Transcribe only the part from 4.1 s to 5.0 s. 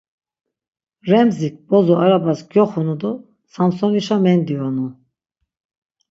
mendiyonu.